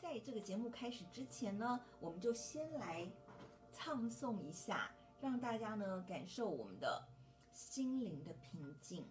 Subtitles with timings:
[0.00, 3.06] 在这个节目开始之前呢，我们就先来
[3.72, 4.90] 唱诵一下，
[5.20, 7.06] 让大家呢感受我们的
[7.52, 9.04] 心灵的平静。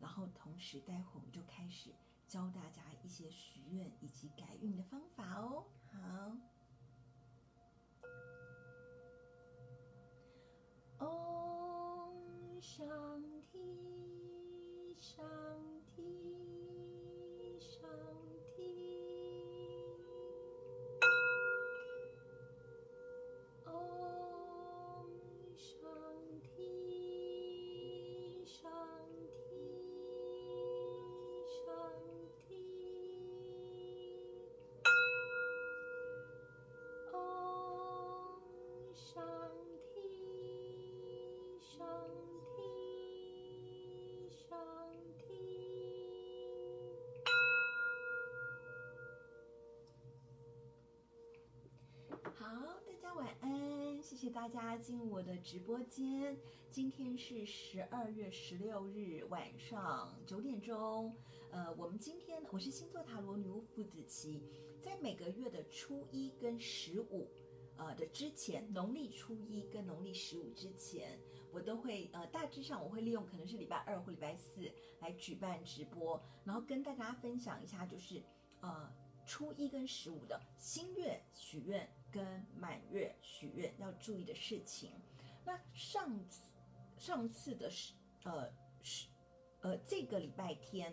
[0.00, 1.90] 然后同时，待会我们就开始
[2.26, 5.64] 教大家一些许愿以及改运的方法哦。
[5.92, 6.57] 好。
[54.18, 56.36] 谢谢大家进入我的直播间。
[56.72, 61.14] 今天是十二月十六日晚上九点钟。
[61.52, 64.42] 呃，我们今天我是星座塔罗女巫傅子琪，
[64.80, 67.28] 在每个月的初一跟十五，
[67.76, 71.16] 呃的之前，农历初一跟农历十五之前，
[71.52, 78.20] 我都会呃大致上我会利用可能是礼拜二或礼拜四来举办直播，然后跟大家分享一下，就是
[78.62, 78.92] 呃
[79.24, 81.88] 初一跟十五的新月许愿。
[82.10, 84.92] 跟满月许愿要注意的事情。
[85.44, 86.42] 那上次
[86.96, 88.50] 上次的是呃
[88.82, 89.08] 是
[89.60, 90.92] 呃这个礼拜天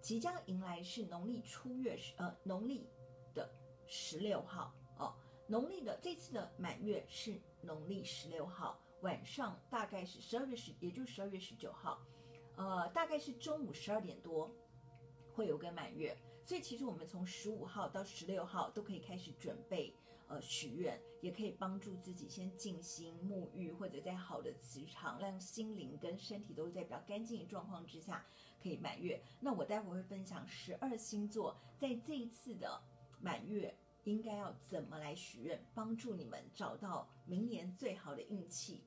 [0.00, 2.88] 即将迎来是农历初月十呃农历
[3.34, 3.48] 的
[3.86, 5.14] 十六号哦，
[5.46, 12.00] 农历的这次的满月是农历十六号晚上，大概是十二月十，也就是十二月十九号，
[12.56, 14.50] 呃大概是中午十二点多
[15.34, 19.94] 会有个满月，所以其实我们从十五号到十六号都可以开始准备。
[20.30, 28.24] 呃，许愿也可以帮助自己先静心沐浴，或者在好的磁场，让心灵跟身体都在比较干净的状况之下，
[28.62, 29.20] 可以满月。
[29.40, 32.80] 那我待会会分享十二星座在这一次的
[33.20, 38.84] 满月应该要怎么来许愿，帮助你们找到明年最好的运气。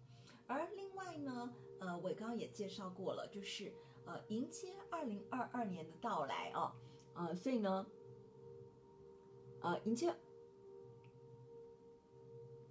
[0.47, 3.73] 而另外呢，呃，我刚刚也介绍过了，就是
[4.05, 6.71] 呃，迎接二零二二年的到来哦，
[7.15, 7.85] 呃，所以呢，
[9.59, 10.15] 呃，迎接。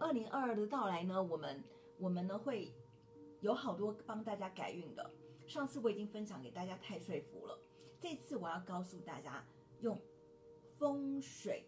[0.02, 1.62] 二零二二的到来呢，我们
[1.96, 2.74] 我们呢会
[3.40, 5.10] 有好多帮大家改运的。
[5.46, 7.56] 上次我已经分享给大家太说服了，
[8.00, 9.46] 这次我要告诉大家
[9.80, 9.96] 用
[10.76, 11.64] 风水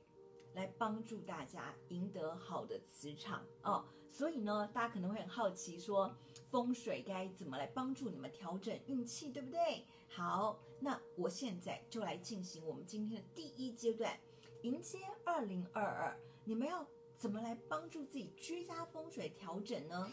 [0.54, 3.84] 来帮助大家赢得好的磁场哦。
[4.10, 6.12] 所以呢，大家可能会很好奇，说
[6.50, 9.86] 风水该怎么来帮助你们调整运气，对不对？
[10.08, 14.18] 好，那我现在就来进行我们今天的第一阶段，
[14.62, 16.84] 迎接二零二二，你们要。
[17.24, 20.10] 怎么来帮助自己居家风水调整呢？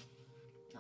[0.74, 0.80] 啊，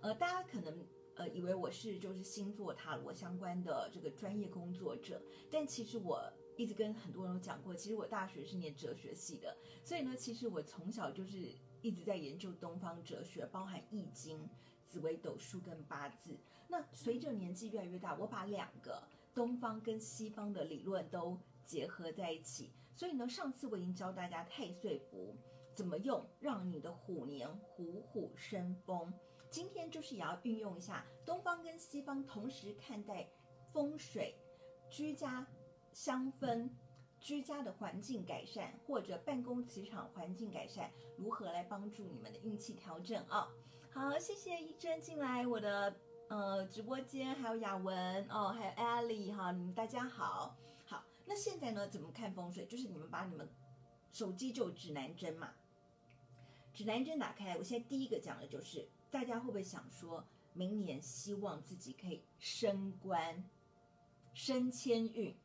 [0.00, 5.20] 呃，大家可能呃以为我是就是星座塔罗相关的这个专业工作者，
[5.50, 6.22] 但其实我
[6.56, 14.48] 一直跟很多人都讲过，其实我大学是念哲学系的，所以呢，其实我从小就是一直在研究东方哲学，包含易经、
[14.86, 16.38] 紫微斗数跟八字。
[16.68, 19.02] 那随着年纪越来越大，我把两个
[19.34, 25.36] 东方跟西方的理论都结合在一起，所以呢，上次我已经教大家太岁符。
[25.74, 29.12] 怎么用让你的虎年虎虎生风？
[29.50, 33.28] 今天就是也要运用一下东方跟西方同时看待
[33.70, 34.34] 风水、
[34.88, 35.46] 居家
[35.92, 36.68] 香氛、
[37.20, 43.48] 居家的环境改善，或者办公磁场环境改善，如何来帮助你们的运气调整啊？
[43.90, 45.94] 好，谢谢一真进来我的
[46.28, 50.56] 呃直播间，还有雅文哦，还有艾丽哈，你们大家好。
[50.86, 52.64] 好，那现在呢，怎么看风水？
[52.64, 53.46] 就是你们把你们
[54.12, 55.52] 手机就指南针嘛。
[56.72, 60.24] 指南针打开，我现在第一个讲的就是，大家会不会想说，
[60.54, 63.44] 明年希望自己可以升官、
[64.32, 65.36] 升迁运？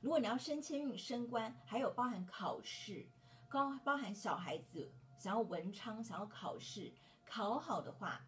[0.00, 3.06] 如果你要升迁运、升官，还有包含考试，
[3.50, 6.92] 包包含小孩子想要文昌、想要考试
[7.24, 8.20] 考好的话，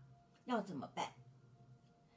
[0.47, 1.13] 要怎么办？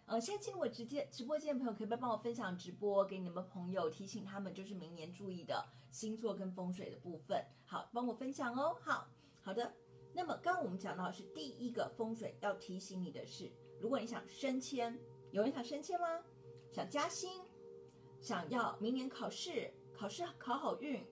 [0.05, 7.43] 呃，现在进入我直接直播间的朋友，可不可以帮我分享直播给你们朋友，提醒他们就是明年注意的星座跟风水的部分？
[7.65, 8.77] 好，帮我分享哦。
[8.79, 9.05] 好，
[9.41, 9.73] 好的。
[10.17, 14.99] 那么，刚刚我们讲到的是第一个风水要提醒你的是，如果你想升迁，
[15.29, 16.07] 有人想升迁吗？
[16.71, 17.39] 想加薪，
[18.19, 21.05] 想要明年考试考试考好运，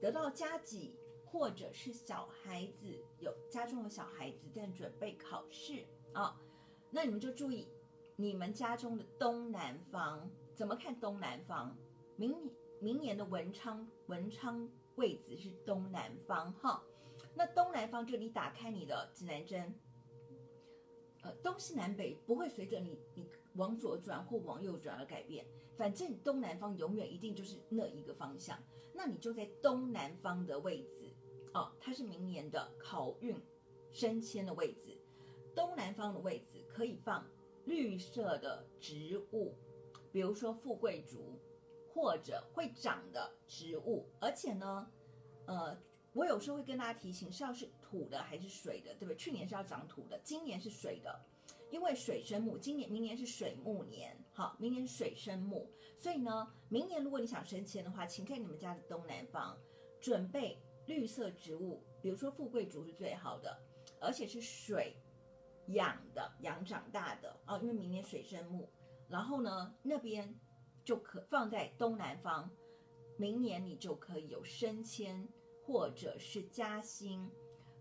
[0.00, 0.94] 得到加给，
[1.24, 6.40] 或者是小孩子有家中有小孩子在准备考试啊、
[6.88, 7.66] 那你们就注意
[8.14, 11.76] 你们家中的东南方怎么看东南方？
[12.14, 12.32] 明
[12.78, 16.80] 明年的文昌文昌位置是东南方哈。
[17.38, 19.78] 那东南方就你打开你的指南针，
[21.20, 25.46] 呃，东西南北不会随着你你往左转或往右转而改变，
[25.76, 28.58] 反正东南方永远一定就是那一个方向。
[28.94, 31.14] 那你就在东南方的位置
[31.52, 33.38] 哦，它是明年的考运
[33.92, 34.96] 升迁的位置。
[35.54, 37.22] 东南方的位置可以放
[37.66, 39.54] 绿色的植物，
[40.10, 41.38] 比如说富贵竹，
[41.92, 44.90] 或者会长的植物，而且呢，
[45.44, 45.78] 呃。
[46.16, 49.16] 我有时候会跟大家提醒，是要是土的还是水的，对不对？
[49.16, 51.20] 去年是要长土的，今年是水的，
[51.70, 55.68] 因为水生木，今年明年是水木年，好，明年水生木，
[55.98, 59.54] 所以呢，明年如果你想升迁的话，请在你们家的东南方
[60.00, 63.54] 准备绿色植物，比如说富贵竹是最好的，
[64.00, 64.96] 而且是水
[65.66, 68.66] 养的，养长大的哦，因为明年水生木，
[69.06, 70.34] 然后呢，那边
[70.82, 72.50] 就可放在东南方，
[73.18, 75.28] 明年你就可以有升迁。
[75.66, 77.28] 或者是加薪、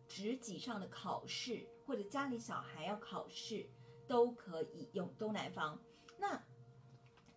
[0.08, 3.70] 职级上的考试，或者家里小孩要考试，
[4.08, 5.80] 都可以用东南方。
[6.18, 6.42] 那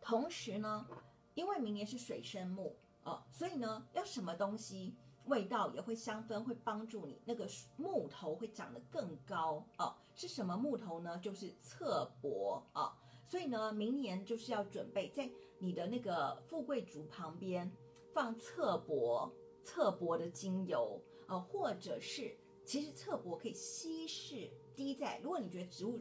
[0.00, 0.86] 同时呢，
[1.34, 2.74] 因为明年是水生木
[3.04, 4.94] 哦，所以呢，要什么东西
[5.26, 7.46] 味道也会香氛，会帮助你那个
[7.76, 9.94] 木头会长得更高哦。
[10.14, 11.18] 是什么木头呢？
[11.18, 12.90] 就是侧柏哦。
[13.26, 17.70] 所以呢，明年就是要准备在你的那个富贵竹旁边
[18.14, 19.30] 放侧柏。
[19.68, 22.34] 侧柏的精油，呃，或者是
[22.64, 26.00] 其实侧柏可以稀释滴在，如果你觉得植物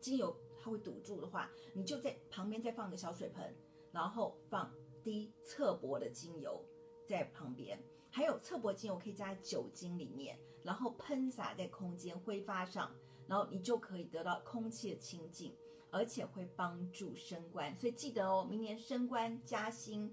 [0.00, 3.54] 精油它会堵住的话，你就在旁边再放个小水盆，
[3.92, 4.72] 然后放
[5.04, 6.64] 滴侧柏的精油
[7.06, 7.78] 在旁边，
[8.10, 12.90] 还有侧柏精油可以加在酒精里面，然后喷洒在空间挥发上，
[13.26, 15.54] 然后你就可以得到空气的清净，
[15.90, 20.10] 而且会帮助升官，所以记得哦，明年升官加薪。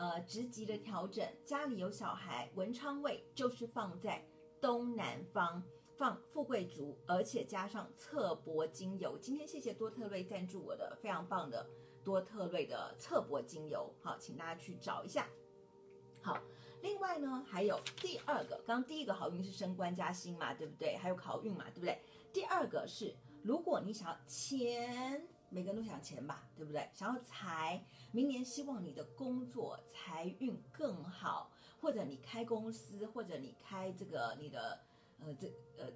[0.00, 4.24] 呃，职级的调整，家里有小孩，文昌位就是放在
[4.58, 5.62] 东南方，
[5.94, 9.18] 放富贵竹，而且加上侧柏精油。
[9.18, 11.68] 今天谢谢多特瑞赞助我的非常棒的
[12.02, 15.28] 多特瑞的侧柏精油，好，请大家去找一下。
[16.22, 16.40] 好，
[16.80, 20.96] 另外呢，还有第二个，刚刚第一个好运是升官加薪嘛，对不对？
[20.96, 22.00] 还有考运嘛，对不对？
[22.32, 25.28] 第二个是，如果你想要钱。
[25.50, 26.88] 每个人都想钱吧，对不对？
[26.94, 31.50] 想要财，明年希望你的工作财运更好，
[31.80, 34.80] 或者你开公司，或者你开这个你的
[35.18, 35.90] 呃这呃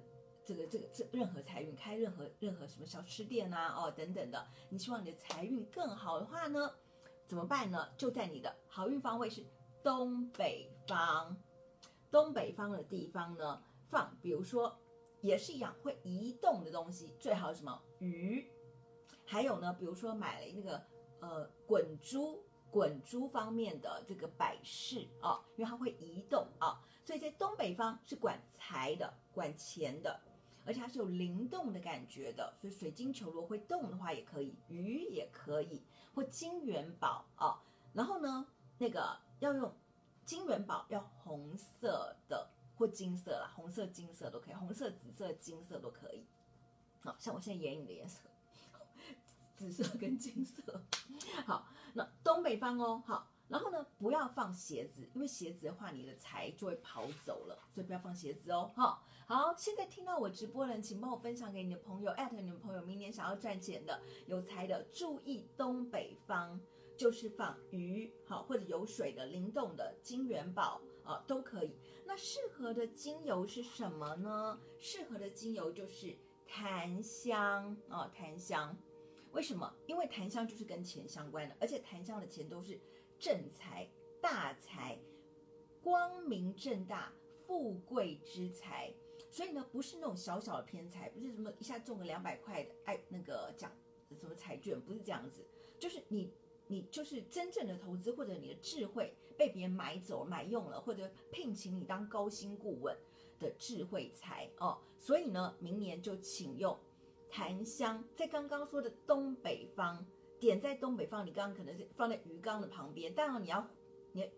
[0.45, 6.69] 这个这个这任何财运，开任何任何什么小吃店啊哦等等的，你希望你的财运更好的话呢，
[7.25, 7.89] 怎么办呢？
[7.97, 9.41] 就在你的好运方位是
[9.81, 11.35] 东北方，
[12.11, 14.77] 东北方的地方呢放，比如说
[15.21, 18.45] 也是一样会移动的东西，最好什么鱼。
[19.25, 20.83] 还有呢，比如说买了那个
[21.19, 30.19] 呃滚珠，滚珠方面的这个摆饰啊，因为它会移动啊，所以在东北方是管财的，管钱的，
[30.65, 35.83] 而且它是有灵动的感觉的，所以水晶球如果会动的话也可以，鱼也可以，
[36.13, 37.61] 或金元宝啊，
[37.93, 38.45] 然后呢，
[38.77, 39.73] 那个要用
[40.23, 46.25] 金元宝要红色的或金色啦，红色、金色都可以，红色、紫色、金色都可以，
[47.03, 48.19] 啊，像我现在眼影的颜色。
[49.55, 50.61] 紫色跟金色，
[51.45, 66.59] 好，那东北方哦，好，然后呢，不要放鞋子，因为鞋子的话，你的财就会跑走了，所以不要放鞋子哦，好，好，现在听到我直播的人，请帮我分享给你的朋友，艾特你的朋友，明年想要赚钱的、有财的，注意东北方
[66.97, 71.75] 就是放鱼，好，或者有水的、灵动的金元宝啊，都可以。
[72.05, 74.59] 那适合的精油是什么呢？
[74.79, 76.15] 适合的精油就是
[76.47, 78.75] 檀香啊，檀香。
[79.35, 79.69] 为什么？
[79.85, 82.79] 因为檀香就是跟钱相关的，而且檀香的钱都是
[83.19, 83.85] 正财、
[84.21, 84.97] 大财、
[85.83, 87.11] 光明正大、
[87.45, 88.93] 富贵之财。
[89.29, 93.69] 所以呢，不是那种小小的偏财，不是什么一下中个两百块的哎那个奖
[94.17, 95.45] 什么彩券，不是这样子。
[95.77, 96.31] 就是你
[96.67, 102.97] 你就是真正的投资，或者你的智慧被别人买走买用了，或者聘请你当高薪顾问
[103.37, 104.79] 的智慧财哦。
[104.97, 106.77] 所以呢，明年就请用。
[107.35, 110.05] 檀香在刚刚说的东北方，
[110.39, 113.67] 点在东北方，你刚刚可能是放在鱼缸的旁边，当然你要，
[114.13, 114.31] 你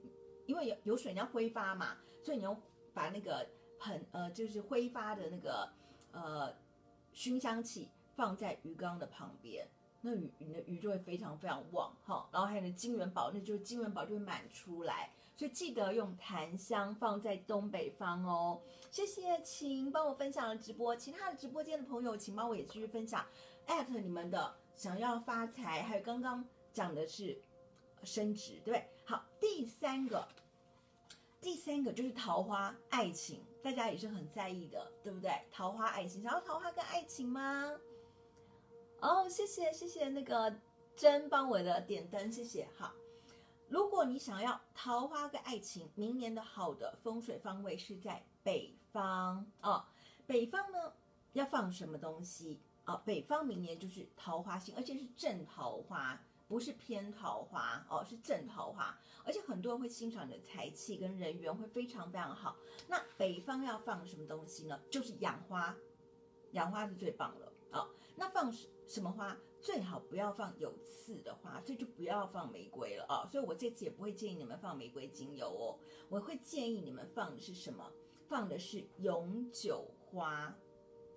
[0.47, 2.59] 因为有有水你要挥发嘛，所以你要
[2.95, 3.47] 把那个
[3.79, 5.71] 盆呃就是挥发的那个
[6.11, 6.51] 呃
[7.13, 9.69] 熏香器放在鱼缸的旁边，
[10.01, 15.13] 那鱼你的鱼就会非常非常旺哈，然后还有那金元宝，那就是金元宝就会满出来。
[15.37, 23.23] 所以记得用檀香放在东北方哦，谢谢，请帮我分享了直播，其他的直播间的朋友，请帮我也继续分享，
[23.67, 27.39] 艾特你们的想要发财，还有刚刚讲的是
[28.03, 28.89] 升职，对不对？
[29.05, 30.27] 好，第三个，
[31.39, 35.31] 第三个就是桃花爱情，大家也是很在意的，对不对？
[35.51, 37.79] 桃花爱情，想要桃花跟爱情吗？
[39.01, 40.51] 哦，谢谢谢谢那个
[40.95, 42.67] 真帮我的点灯，谢谢。
[42.75, 42.91] 好，
[43.69, 49.85] 如果你想要桃花跟爱情，明年的好的风水方位是在北方哦。
[50.25, 50.93] 北方呢
[51.33, 52.93] 要放什么东西啊？
[52.95, 56.19] 哦，北方明年就是桃花星，而且是正桃花。
[56.49, 62.55] 不是偏桃花哦，是正桃花，而且很多人会欣赏你的财气跟人缘会非常非常好。
[62.87, 64.79] 那北方要放什么东西呢？
[64.89, 65.75] 就是养花，
[66.53, 67.89] 养花是最棒的哦。
[68.15, 68.49] 那放
[68.87, 69.35] 什么花？
[69.67, 73.27] 最好不要放有刺的花，所以就不要放玫瑰了哦。
[73.29, 75.75] 所以我这次也不会建议你们放玫瑰精油哦，
[76.07, 77.91] 我会建议你们放的是什么？
[78.29, 80.55] 放的是永久花。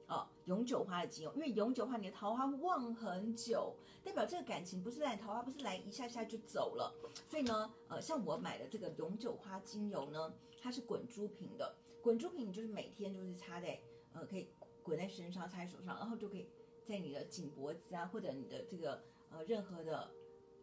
[0.09, 6.93] 哦，永久花的精油，因为永久花你的桃花旺很久，代表这个感情不是来桃花，不是来一下下就走了。
[7.29, 13.81] 所以呢，呃，像我买的这个永久花精油呢，它是滚珠瓶的，滚珠瓶你就是每天就是擦在，
[14.13, 14.49] 呃，可以
[14.83, 16.49] 滚在身上，擦在手上，然后就可以
[16.91, 20.11] 在你的颈脖子啊，或者你的这个呃任何的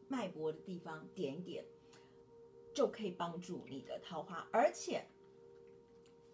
[0.10, 1.66] 脉搏的地方点一点，
[2.76, 5.08] 就可以帮助你的桃花，而且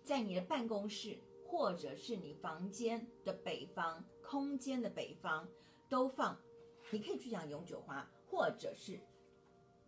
[0.03, 1.17] 在你的办公室。
[1.45, 5.47] 或者是你房间的北方，空间的北方
[5.87, 6.35] 都放，
[6.89, 8.99] 你可以去养永久花，或者是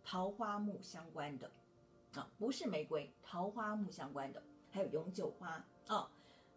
[0.04, 1.50] 桃花木相关的
[2.12, 6.08] 啊，不是玫瑰，桃花木相关的，还有永久花啊，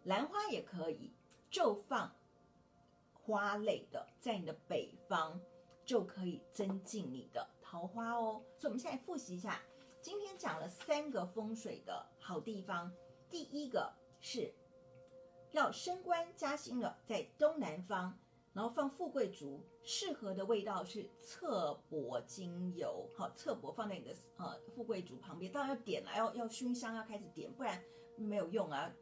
[0.04, 1.10] 兰花也可以，
[1.50, 2.14] 就放
[3.30, 5.40] 花类的，在你的北方
[5.84, 8.42] 就可以增进你的桃花哦。
[8.58, 9.62] 所以我们现在复习一下，
[10.02, 12.92] 今天讲了三个风水的好地方，
[13.30, 14.52] 第一个是。
[15.52, 18.12] 要升官加薪了，在东南方，
[18.52, 23.08] 然后放富贵竹，适合的味道是侧柏精油。
[23.16, 27.82] 好，侧柏放在你的呃富贵竹旁边，当然要点了，要要熏香，要开始点，不然
[28.14, 28.94] 没有用啊，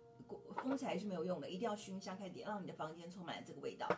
[0.62, 3.88] 封起来是没有用的，一定要熏香开始点，让你的房间充满了这个味道。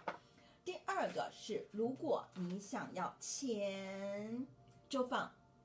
[0.65, 4.47] 第二个是，如果你想要钱，
[4.89, 5.21] 就放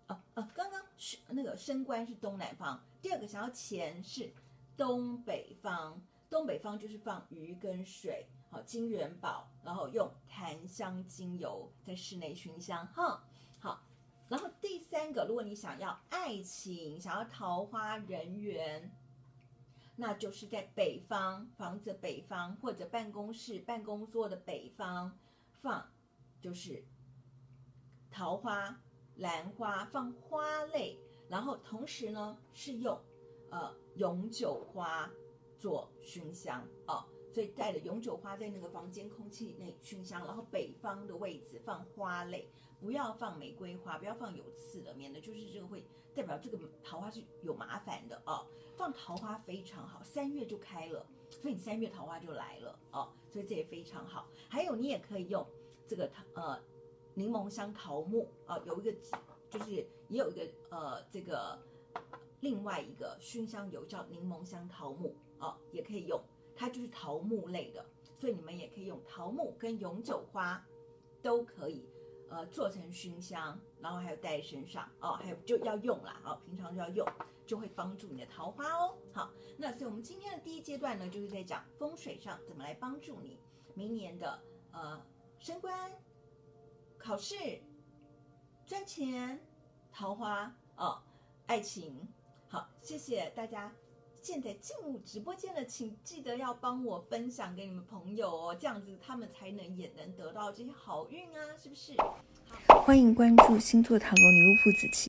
[0.07, 4.31] 啊啊，刚刚是那个升官是东南方，第二个想要钱是
[4.77, 6.01] 东北方。
[6.27, 13.23] 东北方就是放鱼跟水，好金元宝，然后用檀香精油在室内熏香，哈，
[13.59, 13.81] 好。
[14.27, 18.91] 然后第三个，如果你想要爱情，想要桃花人缘，
[19.95, 25.17] 那就是在北方房子北方或者办公室办公桌的北方
[25.51, 25.89] 放，
[26.39, 26.83] 就是
[28.09, 28.81] 桃花、
[29.15, 30.99] 兰花，放花类，
[31.29, 32.99] 然后同时呢是用
[33.49, 35.11] 呃永久花。
[35.57, 42.47] 做熏香哦，所以带了永久花在那个房间空气内熏香，然后北方的位置放花类，
[42.79, 45.83] 不要放玫瑰花，不要放有刺的，免得就是这个会
[46.13, 48.45] 代表这个桃花是有麻烦的哦。
[48.77, 54.27] 放桃花非常好，三月就开了，所以你三月桃花就来了哦，所以这也非常好。
[54.49, 55.45] 还有你也可以用
[55.87, 56.59] 这个桃呃
[57.13, 58.93] 柠檬香桃木啊、有一个
[59.49, 61.57] 就是也有一个呃这个
[62.41, 65.15] 另外一个熏香油叫柠檬香桃木。
[65.37, 66.17] 哦，也可以用，
[66.55, 67.85] 它就是桃木类的，
[68.17, 70.65] 所以你们也可以用桃木跟永久花，
[71.21, 71.85] 都可以，
[72.29, 77.05] 呃，做成熏香，然后还有带在身上哦，还有就要用啦，哦，平常就要用，
[77.45, 78.97] 就会帮助你的桃花哦。
[79.13, 83.39] 好，那所以我们今天的第一阶段呢，就是在讲风水上怎么来帮助你
[83.73, 84.39] 明年的
[84.71, 85.01] 呃
[85.39, 85.91] 升官、
[86.97, 87.35] 考试、
[88.65, 89.39] 赚钱、
[89.91, 91.01] 桃花哦，
[91.45, 92.07] 爱情。
[92.47, 93.73] 好，谢谢大家。
[94.21, 101.93] 现在进入直播间的，请记得要帮我分享给你们朋友哦，这样子他们才能也能得到这些好运啊，是不是？
[102.83, 105.03] 欢迎关注星座塔罗女巫傅子琪。